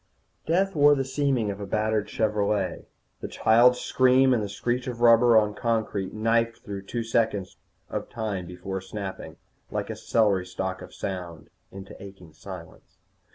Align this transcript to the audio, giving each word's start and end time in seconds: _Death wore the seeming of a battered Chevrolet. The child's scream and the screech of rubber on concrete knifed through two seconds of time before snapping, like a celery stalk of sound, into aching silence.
_Death 0.47 0.75
wore 0.75 0.95
the 0.95 1.05
seeming 1.05 1.51
of 1.51 1.59
a 1.59 1.67
battered 1.67 2.09
Chevrolet. 2.09 2.87
The 3.19 3.27
child's 3.27 3.79
scream 3.81 4.33
and 4.33 4.41
the 4.41 4.49
screech 4.49 4.87
of 4.87 4.99
rubber 4.99 5.37
on 5.37 5.53
concrete 5.53 6.11
knifed 6.11 6.63
through 6.63 6.87
two 6.87 7.03
seconds 7.03 7.57
of 7.87 8.09
time 8.09 8.47
before 8.47 8.81
snapping, 8.81 9.37
like 9.69 9.91
a 9.91 9.95
celery 9.95 10.47
stalk 10.47 10.81
of 10.81 10.91
sound, 10.91 11.51
into 11.71 11.95
aching 12.01 12.33
silence. 12.33 12.97